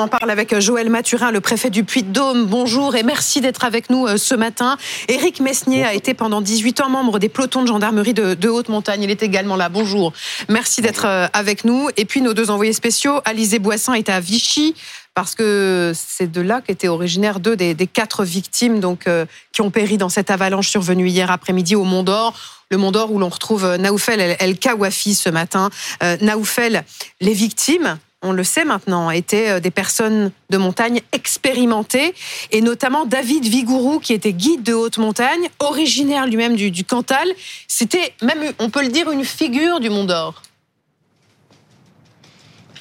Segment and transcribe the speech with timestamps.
[0.00, 2.46] en parle avec Joël Mathurin, le préfet du Puy-de-Dôme.
[2.46, 4.78] Bonjour et merci d'être avec nous ce matin.
[5.08, 8.68] Éric Mesnier a été pendant 18 ans membre des pelotons de gendarmerie de, de haute
[8.68, 9.02] montagne.
[9.02, 9.68] Il est également là.
[9.68, 10.12] Bonjour.
[10.48, 11.88] Merci d'être avec nous.
[11.96, 14.74] Et puis nos deux envoyés spéciaux, Alizé Boissin est à Vichy
[15.14, 19.70] parce que c'est de là qu'étaient originaires deux des, quatre victimes donc euh, qui ont
[19.70, 22.34] péri dans cette avalanche survenue hier après-midi au Mont d'Or.
[22.70, 25.70] Le Mont d'Or où l'on retrouve euh, Naoufel El Kawafi ce matin.
[26.02, 26.84] Euh, Naoufel,
[27.20, 32.14] les victimes, on le sait maintenant, étaient des personnes de montagne expérimentées,
[32.50, 37.28] et notamment David Vigourou, qui était guide de haute montagne, originaire lui-même du, du Cantal.
[37.66, 40.42] C'était même, on peut le dire, une figure du Mont d'Or.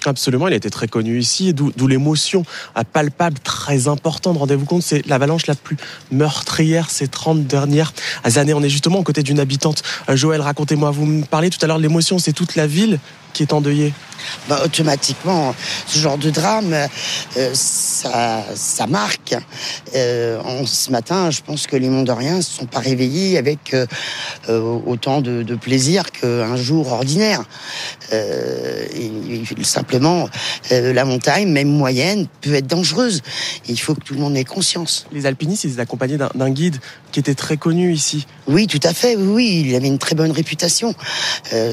[0.06, 2.44] Absolument, il a été très connu ici, d'où l'émotion
[2.94, 4.38] palpable, très importante.
[4.38, 5.78] Rendez-vous compte, c'est l'avalanche la plus
[6.12, 7.94] meurtrière ces 30 dernières
[8.36, 8.54] années.
[8.54, 9.84] On est justement aux côtés d'une habitante.
[10.10, 13.00] Euh, Joël, racontez-moi, vous me parlez tout à l'heure de l'émotion, c'est toute la ville
[13.34, 13.94] qui est endeuillée
[14.48, 15.56] bah, automatiquement,
[15.88, 16.76] ce genre de drame,
[17.38, 19.36] euh, ça, marque.
[19.96, 24.80] Euh, ce matin, je pense que les Mondoriens ne se sont pas réveillés avec euh,
[24.86, 27.44] autant de, plaisir qu'un jour ordinaire.
[28.12, 29.12] Et,
[29.90, 30.30] simplement,
[30.70, 33.22] la montagne, même moyenne, peut être dangereuse.
[33.68, 35.08] il faut que tout le monde ait conscience.
[35.12, 36.78] Les alpinistes, ils étaient accompagnés d'un guide
[37.12, 38.26] qui était très connu ici.
[38.48, 39.16] Oui, tout à fait.
[39.16, 40.94] Oui, il avait une très bonne réputation.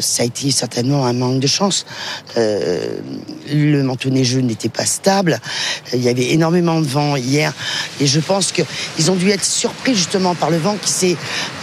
[0.00, 1.86] ça a été certainement un manque de chance.
[2.36, 2.98] Euh,
[3.52, 5.40] le manteau neigeux n'était pas stable.
[5.92, 7.52] Il y avait énormément de vent hier.
[8.00, 11.16] Et je pense qu'ils ont dû être surpris justement par le vent qui s'est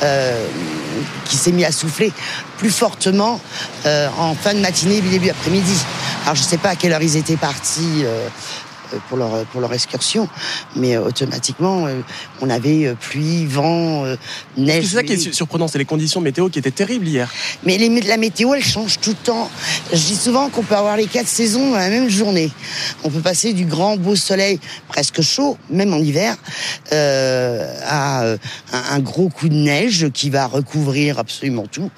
[0.03, 0.47] euh,
[1.51, 2.11] mis à souffler
[2.57, 3.39] plus fortement
[3.85, 5.75] euh, en fin de matinée début après-midi.
[6.23, 8.27] Alors je ne sais pas à quelle heure ils étaient partis euh,
[9.07, 10.27] pour leur, pour leur excursion.
[10.75, 12.01] Mais euh, automatiquement, euh,
[12.41, 14.05] on avait pluie, vent,
[14.57, 14.85] neige.
[14.85, 17.31] C'est ça qui est surprenant, c'est les conditions météo qui étaient terribles hier.
[17.63, 19.49] Mais les, la météo, elle change tout le temps.
[19.91, 22.51] Je dis souvent qu'on peut avoir les quatre saisons dans la même journée.
[23.03, 26.35] On peut passer du grand beau soleil presque chaud, même en hiver,
[26.91, 28.35] euh, à
[28.71, 31.91] un, gros coup de neige qui va recouvrir absolument tout.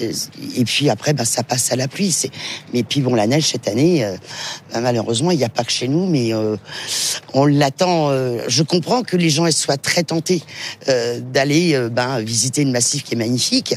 [0.00, 2.14] Et puis après, bah, ça passe à la pluie.
[2.72, 4.06] Mais puis bon, la neige cette année,
[4.72, 6.56] bah, malheureusement, il n'y a pas que chez nous, mais euh,
[7.34, 8.10] on l'attend.
[8.10, 10.42] Euh, je comprends que les gens soient très tentés
[10.88, 13.74] euh, d'aller ben, visiter une massif qui est magnifique.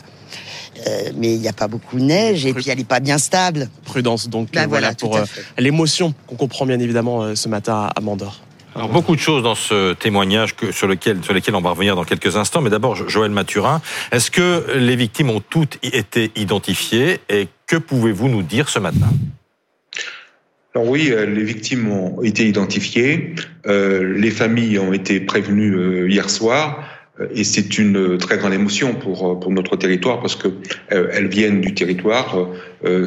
[1.18, 3.70] mais il n'y a pas beaucoup de neige et puis elle n'est pas bien stable.
[3.84, 5.20] Prudence donc ben voilà, pour
[5.58, 8.42] l'émotion qu'on comprend bien évidemment ce matin à Mandor.
[8.76, 11.96] Alors beaucoup de choses dans ce témoignage que, sur, lequel, sur lesquelles on va revenir
[11.96, 12.62] dans quelques instants.
[12.62, 13.82] Mais d'abord, Joël Mathurin,
[14.12, 19.10] est-ce que les victimes ont toutes été identifiées et que pouvez-vous nous dire ce matin?
[20.76, 23.34] Alors oui, euh, les victimes ont été identifiées,
[23.66, 26.86] euh, les familles ont été prévenues euh, hier soir.
[27.34, 30.48] Et c'est une très grande émotion pour, pour notre territoire parce que
[30.88, 32.48] elles viennent du territoire.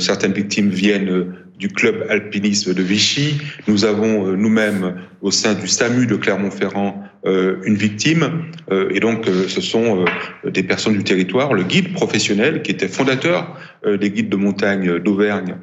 [0.00, 3.38] certaines victimes viennent du club alpinisme de Vichy.
[3.68, 8.46] Nous avons nous-mêmes au sein du SAMU de Clermont-Ferrand euh, une victime.
[8.72, 10.04] Euh, et donc, euh, ce sont
[10.44, 11.54] des personnes du territoire.
[11.54, 15.56] Le guide professionnel, qui était fondateur des guides de montagne d'Auvergne,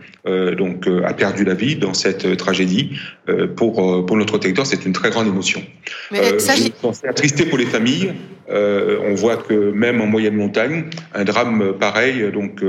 [0.58, 2.92] donc a perdu la vie dans cette tragédie.
[3.56, 5.62] pour pour notre territoire, c'est une très grande émotion.
[6.12, 8.14] Mais ça, je attristé pour les familles.
[8.50, 12.62] on voit que même en moyenne montagne, un drame pareil, donc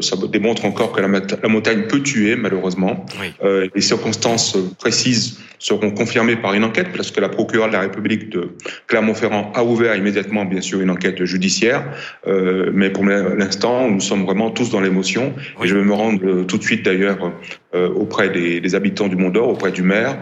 [0.00, 3.06] ça démontre encore que la, la montagne peut tuer malheureusement.
[3.42, 8.30] les circonstances précises seront confirmées par une enquête, parce que la procureure de la République
[8.30, 8.50] de
[8.88, 11.84] Clermont-Ferrand a ouvert immédiatement, bien sûr, une enquête judiciaire.
[12.26, 15.34] Euh, mais pour l'instant, nous sommes vraiment tous dans l'émotion.
[15.62, 17.32] Et je vais me rendre euh, tout de suite, d'ailleurs,
[17.74, 20.18] euh, auprès des, habitants du Mont d'Or, auprès du maire,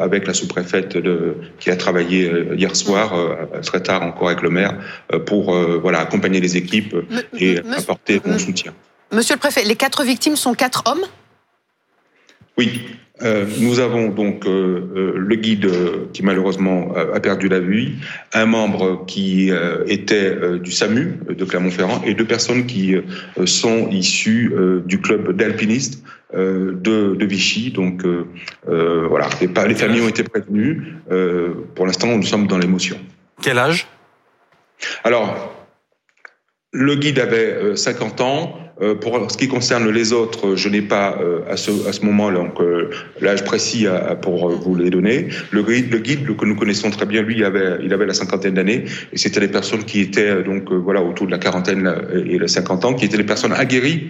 [0.00, 0.98] avec la sous-préfète
[1.58, 3.14] qui a travaillé hier soir,
[3.62, 4.74] très tard encore avec le maire,
[5.26, 6.94] pour voilà accompagner les équipes
[7.38, 8.72] et apporter mon soutien.
[9.12, 11.04] Monsieur le préfet, les quatre victimes sont quatre hommes?
[12.60, 12.82] Oui,
[13.22, 14.50] euh, nous avons donc euh,
[14.94, 15.66] euh, le guide
[16.12, 17.94] qui malheureusement a perdu la vie,
[18.34, 19.50] un membre qui
[19.86, 22.96] était du SAMU de Clermont-Ferrand et deux personnes qui
[23.46, 24.52] sont issues
[24.84, 26.04] du club d'alpinistes
[26.34, 26.74] de,
[27.14, 27.70] de, Vichy.
[27.70, 28.04] Donc
[28.66, 30.96] voilà, les, les, familles ont été prévenues.
[31.74, 32.98] pour l'instant, nous sommes dans l'émotion.
[33.40, 33.86] Quel âge?
[35.02, 35.64] Alors,
[36.72, 38.69] le guide avait 50 ans.
[38.82, 42.04] Euh, pour ce qui concerne les autres, je n'ai pas euh, à ce, à ce
[42.06, 42.90] moment-là donc euh,
[43.20, 43.86] l'âge précis
[44.22, 45.28] pour vous les donner.
[45.50, 48.14] Le guide, le guide que nous connaissons très bien, lui, il avait, il avait la
[48.14, 51.92] cinquantaine d'années et c'était des personnes qui étaient donc voilà autour de la quarantaine
[52.26, 54.08] et les 50 ans, qui étaient des personnes aguerries,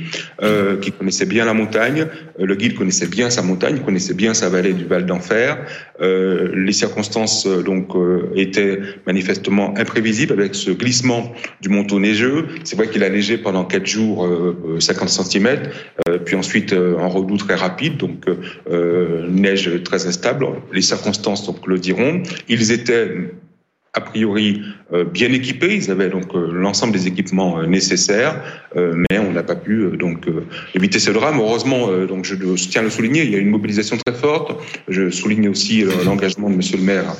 [0.81, 2.07] qui connaissaient bien la montagne.
[2.39, 5.59] Le guide connaissait bien sa montagne, connaissait bien sa vallée du Val d'Enfer.
[6.01, 7.89] les circonstances donc
[8.35, 12.47] étaient manifestement imprévisibles avec ce glissement du manteau neigeux.
[12.65, 14.27] C'est vrai qu'il a neigé pendant quatre jours
[14.79, 15.71] 50 cm,
[16.25, 18.27] puis ensuite un redout très rapide, donc
[19.29, 20.47] neige très instable.
[20.73, 22.23] Les circonstances donc le diront.
[22.49, 23.31] Ils étaient
[23.93, 24.63] a priori
[24.93, 28.41] euh, bien équipés, ils avaient donc euh, l'ensemble des équipements euh, nécessaires,
[28.77, 30.27] mais on n'a pas pu donc
[30.75, 31.41] éviter ce drame.
[31.41, 32.37] Heureusement, donc je,
[32.69, 34.53] tiens à le souligner, il y a une mobilisation très forte.
[34.89, 37.17] Je souligne aussi l'engagement de Monsieur le Maire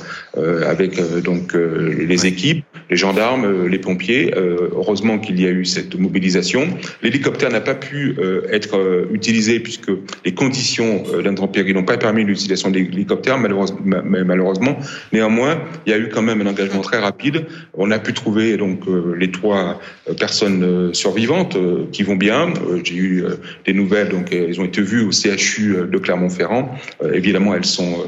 [0.65, 4.33] avec donc les équipes, les gendarmes, les pompiers.
[4.35, 6.67] heureusement qu'il y a eu cette mobilisation.
[7.01, 8.15] L'hélicoptère n'a pas pu
[8.51, 9.91] être utilisé puisque
[10.25, 14.77] les conditions d'intempérie n'ont pas permis l'utilisation de l'hélicoptère, malheureusement, malheureusement.
[15.13, 17.45] Néanmoins, il y a eu quand même un engagement très rapide.
[17.73, 19.79] On a pu trouver donc euh, les trois
[20.09, 21.57] euh, personnes euh, survivantes
[21.91, 22.53] qui vont bien.
[22.83, 23.25] J'ai eu
[23.65, 26.75] des nouvelles, donc elles ont été vues au CHU de Clermont-Ferrand.
[27.13, 28.05] Évidemment, elles sont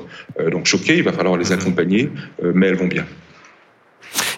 [0.52, 0.98] donc choquées.
[0.98, 2.10] Il va falloir les accompagner,
[2.42, 3.06] mais elles vont bien.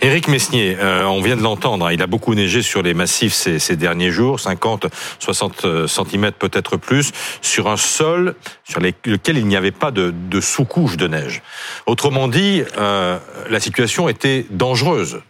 [0.05, 3.75] Éric Messnier, on vient de l'entendre, hein, il a beaucoup neigé sur les massifs ces,
[3.75, 4.85] derniers jours, 50,
[5.17, 7.11] 60 cm peut-être plus,
[7.41, 11.41] sur un sol sur lequel il n'y avait pas de, sous-couche de neige.
[11.87, 13.17] Autrement dit, euh,
[13.49, 15.21] la situation était dangereuse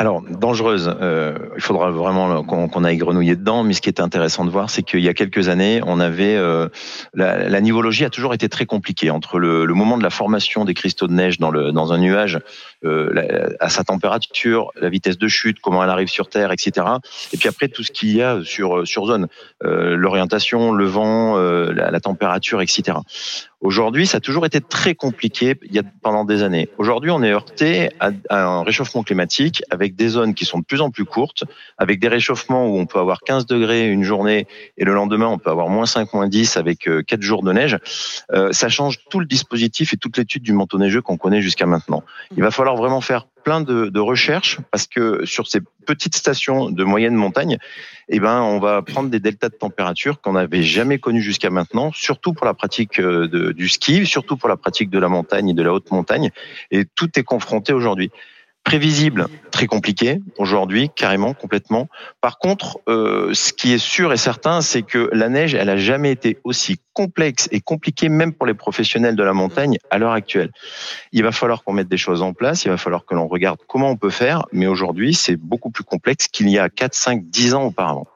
[0.00, 4.46] alors, dangereuse, euh, il faudra vraiment qu'on aille grenouiller dedans, mais ce qui est intéressant
[4.46, 6.36] de voir, c'est qu'il y a quelques années, on avait...
[6.36, 6.68] Euh,
[7.12, 10.64] la, la, nivologie a toujours été très compliquée entre le, le, moment de la formation
[10.64, 12.38] des cristaux de neige dans, le, dans un nuage,
[12.82, 16.86] euh, à sa température, la vitesse de chute, comment elle arrive sur Terre, etc.
[17.34, 19.26] Et puis après, tout ce qu'il y a sur, sur zone,
[19.64, 22.96] euh, l'orientation, le vent, euh, la, la température, etc.
[23.60, 26.70] Aujourd'hui, ça a toujours été très compliqué il y a, pendant des années.
[26.78, 30.80] Aujourd'hui, on est heurté à, un réchauffement climatique avec des zones qui sont de plus
[30.80, 31.44] en plus courtes,
[31.78, 34.46] avec des réchauffements où on peut avoir 15 degrés une journée
[34.76, 37.52] et le lendemain, on peut avoir moins 5, moins 10 avec 4 euh, jours de
[37.52, 37.78] neige.
[38.32, 41.66] Euh, ça change tout le dispositif et toute l'étude du manteau neigeux qu'on connaît jusqu'à
[41.66, 42.02] maintenant.
[42.36, 46.84] Il va falloir vraiment faire plein de, recherches parce que sur ces petites stations de
[46.84, 47.58] moyenne montagne,
[48.08, 51.90] eh ben, on va prendre des deltas de température qu'on n'avait jamais connus jusqu'à maintenant,
[51.92, 55.54] surtout pour la pratique euh, du ski, surtout pour la pratique de la montagne et
[55.54, 56.30] de la haute montagne.
[56.70, 58.10] Et tout est confronté aujourd'hui
[58.64, 61.88] prévisible, très compliqué aujourd'hui, carrément, complètement.
[62.20, 65.76] Par contre, euh, ce qui est sûr et certain, c'est que la neige, elle a
[65.76, 70.12] jamais été aussi complexe et compliquée, même pour les professionnels de la montagne, à l'heure
[70.12, 70.50] actuelle.
[71.12, 73.58] Il va falloir qu'on mette des choses en place, il va falloir que l'on regarde
[73.66, 77.24] comment on peut faire, mais aujourd'hui, c'est beaucoup plus complexe qu'il y a 4, 5,
[77.24, 78.06] 10 ans auparavant.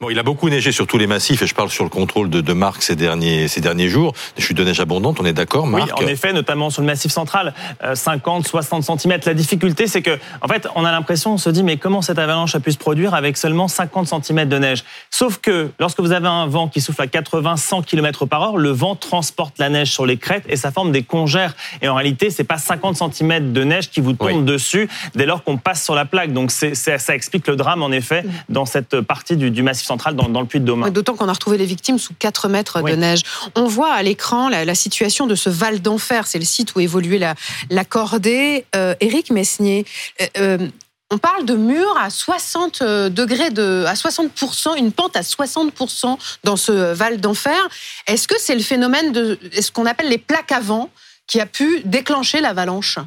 [0.00, 2.30] Bon, il a beaucoup neigé sur tous les massifs, et je parle sur le contrôle
[2.30, 4.12] de, de Marc ces derniers, ces derniers jours.
[4.36, 6.86] Des chutes de neige abondantes, on est d'accord, Marc Oui, en effet, notamment sur le
[6.86, 7.54] massif central,
[7.94, 9.20] 50, 60 cm.
[9.26, 12.18] La difficulté, c'est que, en fait, on a l'impression, on se dit, mais comment cette
[12.18, 14.84] avalanche a pu se produire avec seulement 50 cm de neige?
[15.10, 18.56] Sauf que, lorsque vous avez un vent qui souffle à 80, 100 km par heure,
[18.56, 21.54] le vent transporte la neige sur les crêtes et ça forme des congères.
[21.82, 25.44] Et en réalité, c'est pas 50 cm de neige qui vous tombe dessus dès lors
[25.44, 26.32] qu'on passe sur la plaque.
[26.32, 30.14] Donc, c'est, ça explique le drame, en effet, dans cette partie du, du massif central
[30.14, 30.90] dans, le Puy-de-Dôme.
[30.90, 33.22] D'autant qu'on a retrouvé les victimes sous 4 mètres de neige.
[33.54, 36.26] On voit à l'écran la, situation de ce Val d'Enfer.
[36.26, 37.34] C'est le site où évoluait la,
[37.70, 38.66] la cordée.
[38.74, 39.84] Euh, Éric Messnier,
[40.20, 40.68] euh, euh,
[41.10, 46.56] on parle de murs à 60 degrés de, à 60%, une pente à 60% dans
[46.56, 47.68] ce Val d'Enfer.
[48.06, 50.90] Est-ce que c'est le phénomène de ce qu'on appelle les plaques avant
[51.26, 52.98] qui a pu déclencher l'avalanche?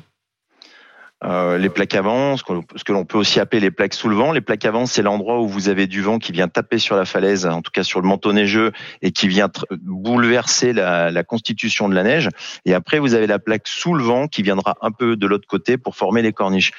[1.23, 4.31] Euh, les plaques avant, ce que, l'on peut aussi appeler les plaques sous le vent.
[4.31, 7.05] Les plaques avant, c'est l'endroit où vous avez du vent qui vient taper sur la
[7.05, 9.49] falaise, en tout cas sur le manteau neigeux, et qui vient
[9.81, 12.29] bouleverser la, la, constitution de la neige.
[12.65, 15.47] Et après, vous avez la plaque sous le vent qui viendra un peu de l'autre
[15.47, 16.71] côté pour former les corniches.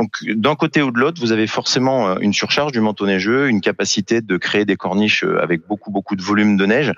[0.00, 3.48] Donc, d'un côté ou de l'autre, vous avez forcément euh, une surcharge du manteau neigeux,
[3.48, 6.92] une capacité de créer des corniches euh, avec beaucoup, beaucoup de volume de neige.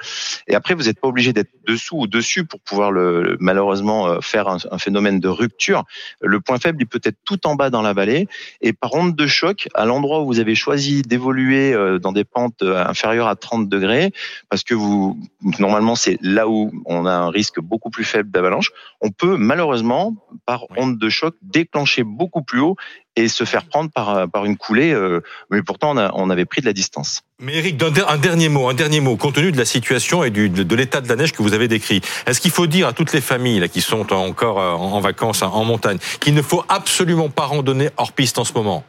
[0.49, 4.49] Et après, vous n'êtes pas obligé d'être dessous ou dessus pour pouvoir le, malheureusement faire
[4.49, 5.85] un, un phénomène de rupture.
[6.23, 8.29] Le point faible, peut-être tout en bas dans la vallée.
[8.61, 12.25] Et par onde de choc, à l'endroit où vous avez choisi d'évoluer euh, dans des
[12.25, 14.13] pentes euh, inférieures à 30 degrés,
[14.49, 15.19] parce que vous,
[15.59, 20.15] normalement, c'est là où on a un risque beaucoup plus faible d'avalanche, on peut malheureusement,
[20.47, 22.77] par onde de choc, déclencher beaucoup plus haut
[23.17, 24.93] et se faire prendre par, par une coulée.
[24.93, 25.21] Euh,
[25.51, 27.23] mais pourtant, on, a, on avait pris de la distance.
[27.41, 30.49] Mais Eric, un dernier mot, un dernier mot, compte tenu de la situation et du,
[30.49, 32.01] de, l'état de la neige que vous avez décrit.
[32.27, 35.43] Est-ce qu'il faut dire à toutes les familles là, qui sont encore euh, en, vacances
[35.43, 38.85] en montagne qu'il ne faut absolument pas randonner hors piste en ce moment?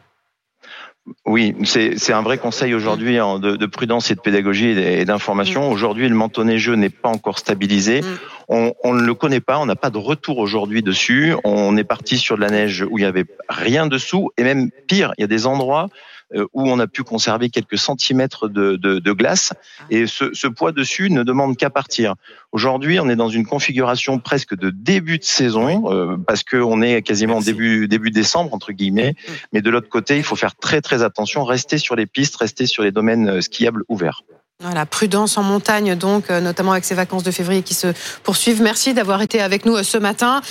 [1.26, 5.68] Oui, c'est un vrai conseil aujourd'hui hein, de, de, prudence et de pédagogie et d'information.
[5.68, 5.72] Mm.
[5.72, 8.02] Aujourd'hui, le manteau neigeux n'est pas encore stabilisé.
[8.02, 8.04] Mm.
[8.48, 11.34] On, on, ne le connaît pas, on n'a pas de retour aujourd'hui dessus.
[11.44, 14.70] On est parti sur de la neige où il y avait rien dessous et même
[14.86, 15.88] pire, il y a des endroits
[16.52, 19.52] où on a pu conserver quelques centimètres de, de, de glace.
[19.90, 22.14] Et ce, ce poids dessus ne demande qu'à partir.
[22.52, 27.02] Aujourd'hui, on est dans une configuration presque de début de saison, euh, parce qu'on est
[27.02, 29.14] quasiment début début décembre entre guillemets.
[29.52, 32.66] Mais de l'autre côté, il faut faire très très attention, rester sur les pistes, rester
[32.66, 34.22] sur les domaines skiables ouverts.
[34.60, 37.92] Voilà, prudence en montagne donc, notamment avec ces vacances de février qui se
[38.24, 38.60] poursuivent.
[38.60, 40.42] Merci d'avoir été avec nous ce matin.